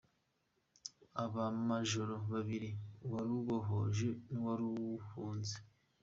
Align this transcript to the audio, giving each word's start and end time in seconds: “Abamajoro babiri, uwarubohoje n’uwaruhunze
“Abamajoro 1.23 2.15
babiri, 2.31 2.69
uwarubohoje 3.05 4.09
n’uwaruhunze 4.31 5.55